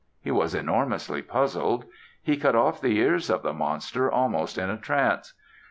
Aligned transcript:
He 0.19 0.31
was 0.31 0.55
enormously 0.55 1.21
puzzled. 1.21 1.85
He 2.23 2.35
cut 2.35 2.55
off 2.55 2.81
the 2.81 2.97
ears 2.97 3.29
of 3.29 3.43
the 3.43 3.53
monster 3.53 4.11
almost 4.11 4.57
in 4.57 4.67
a 4.67 4.77
trance. 4.77 5.35